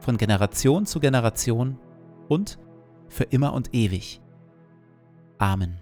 [0.00, 1.78] von Generation zu Generation
[2.28, 2.58] und
[3.08, 4.20] für immer und ewig.
[5.38, 5.80] Amen.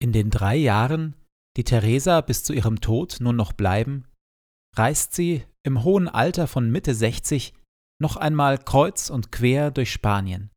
[0.00, 1.16] In den drei Jahren,
[1.56, 4.06] die Theresa bis zu ihrem Tod nun noch bleiben,
[4.76, 7.52] reist sie im hohen Alter von Mitte 60
[8.00, 10.50] noch einmal kreuz und quer durch Spanien,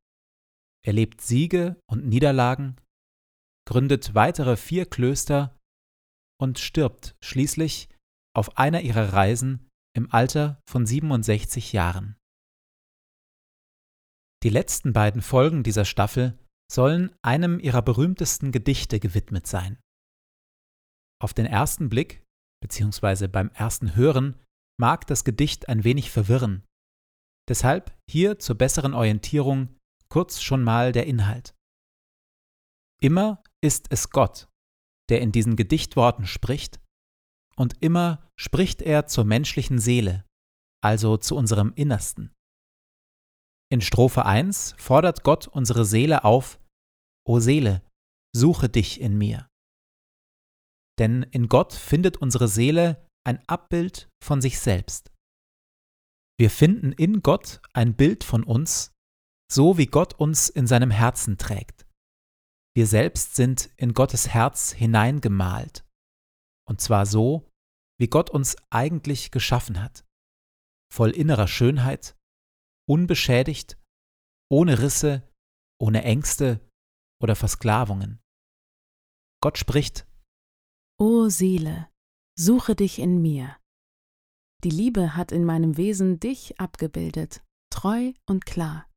[0.86, 2.76] erlebt Siege und Niederlagen,
[3.68, 5.58] gründet weitere vier Klöster
[6.42, 7.90] und stirbt schließlich
[8.36, 12.18] auf einer ihrer Reisen im Alter von 67 Jahren.
[14.44, 16.38] Die letzten beiden Folgen dieser Staffel
[16.72, 19.80] sollen einem ihrer berühmtesten Gedichte gewidmet sein.
[21.22, 22.24] Auf den ersten Blick,
[22.62, 24.42] beziehungsweise beim ersten Hören,
[24.80, 26.66] mag das Gedicht ein wenig verwirren.
[27.48, 29.78] Deshalb hier zur besseren Orientierung
[30.10, 31.54] kurz schon mal der Inhalt.
[33.02, 34.48] Immer ist es Gott,
[35.12, 36.80] der in diesen Gedichtworten spricht,
[37.58, 40.26] und immer spricht er zur menschlichen Seele,
[40.82, 42.34] also zu unserem Innersten.
[43.70, 46.60] In Strophe 1 fordert Gott unsere Seele auf,
[47.28, 47.84] O Seele,
[48.36, 49.48] suche dich in mir.
[50.98, 55.12] Denn in Gott findet unsere Seele ein Abbild von sich selbst.
[56.40, 58.92] Wir finden in Gott ein Bild von uns,
[59.52, 61.86] so wie Gott uns in seinem Herzen trägt.
[62.74, 65.86] Wir selbst sind in Gottes Herz hineingemalt.
[66.68, 67.50] Und zwar so,
[68.00, 70.06] wie Gott uns eigentlich geschaffen hat.
[70.92, 72.18] Voll innerer Schönheit,
[72.88, 73.78] unbeschädigt,
[74.50, 75.28] ohne Risse,
[75.80, 76.60] ohne Ängste
[77.22, 78.20] oder Versklavungen.
[79.42, 80.08] Gott spricht,
[81.00, 81.90] O Seele,
[82.38, 83.58] suche dich in mir.
[84.64, 88.91] Die Liebe hat in meinem Wesen dich abgebildet, treu und klar.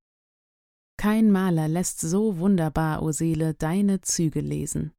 [1.05, 4.95] Kein Maler lässt so wunderbar, o Seele, deine Züge lesen.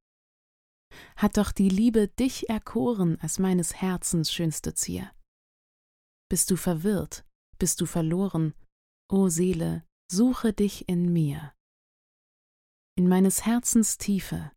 [1.15, 5.11] Hat doch die Liebe dich erkoren als meines Herzens schönste Zier.
[6.29, 7.25] Bist du verwirrt?
[7.57, 8.53] Bist du verloren?
[9.11, 11.55] O Seele, suche dich in mir.
[12.95, 14.51] In meines Herzens Tiefe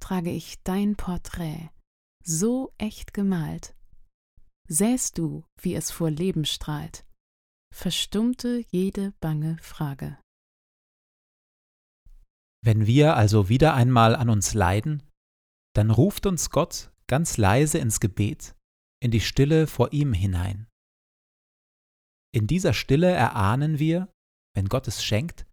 [0.00, 1.70] trage ich dein Porträt,
[2.22, 3.74] so echt gemalt.
[4.68, 7.04] Sähst du, wie es vor Leben strahlt,
[7.74, 10.18] verstummte jede bange Frage.
[12.64, 15.02] Wenn wir also wieder einmal an uns leiden,
[15.74, 18.56] dann ruft uns Gott ganz leise ins Gebet,
[19.02, 20.66] in die Stille vor ihm hinein.
[22.34, 24.12] In dieser Stille erahnen wir,
[24.54, 25.46] wenn Gott es schenkt,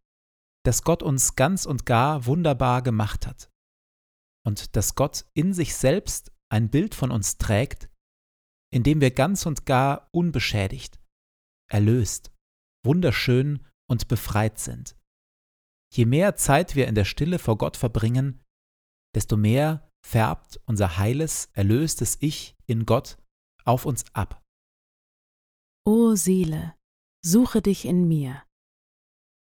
[0.66, 3.50] dass Gott uns ganz und gar wunderbar gemacht hat
[4.46, 7.90] und dass Gott in sich selbst ein Bild von uns trägt,
[8.74, 11.00] in dem wir ganz und gar unbeschädigt,
[11.72, 12.32] erlöst,
[12.84, 14.98] wunderschön und befreit sind.
[15.96, 18.44] Je mehr Zeit wir in der Stille vor Gott verbringen,
[19.16, 23.18] desto mehr färbt unser heiles, erlöstes Ich in Gott
[23.64, 24.44] auf uns ab.
[25.86, 26.76] O Seele,
[27.24, 28.44] suche dich in mir.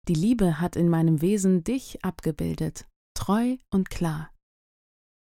[0.07, 4.31] Die Liebe hat in meinem Wesen dich abgebildet, treu und klar.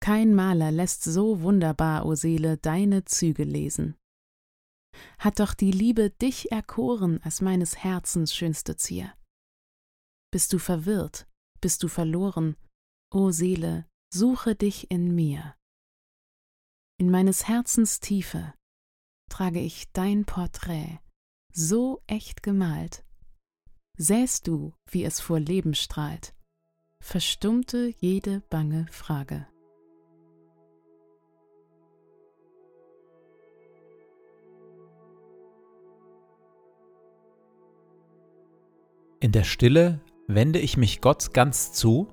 [0.02, 3.96] Kein Maler lässt so wunderbar, o Seele, deine Züge lesen.
[5.18, 9.14] Hat doch die Liebe dich erkoren als meines Herzens schönste Zier.
[10.36, 11.30] Bist du verwirrt,
[11.62, 12.58] bist du verloren,
[13.10, 15.56] o Seele, suche dich in mir.
[16.98, 18.54] In meines Herzens Tiefe
[19.32, 21.00] trage ich dein Porträt,
[21.54, 23.06] so echt gemalt,
[23.98, 26.36] sähst du, wie es vor Leben strahlt,
[27.02, 29.48] verstummte jede bange Frage.
[39.22, 42.08] In der Stille wende ich mich Gott ganz zu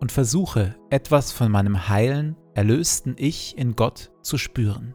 [0.00, 4.94] und versuche etwas von meinem heilen, erlösten Ich in Gott zu spüren.